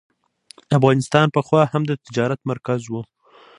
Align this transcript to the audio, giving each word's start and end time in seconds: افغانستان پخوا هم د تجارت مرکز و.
افغانستان 0.77 1.27
پخوا 1.35 1.61
هم 1.71 1.81
د 1.89 1.91
تجارت 2.05 2.39
مرکز 2.51 2.81
و. 2.87 2.93